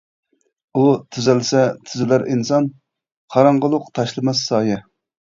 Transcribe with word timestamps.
ئۇ 0.79 0.85
تۈزەلسە 1.17 1.61
تۈزىلەر 1.89 2.25
ئىنسان، 2.31 2.71
قاراڭغۇلۇق 3.35 3.87
تاشلىماس 4.01 4.43
سايە. 4.49 4.81